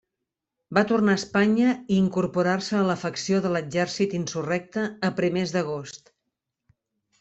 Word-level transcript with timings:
Va 0.77 0.83
tornar 0.91 1.13
a 1.17 1.19
Espanya 1.21 1.73
i 1.73 1.99
incorporar-se 2.05 2.79
a 2.81 2.87
la 2.89 2.97
facció 3.03 3.45
de 3.45 3.55
l'exèrcit 3.57 4.19
insurrecte 4.25 4.91
a 5.13 5.17
primers 5.23 5.59
d'agost. 5.59 6.17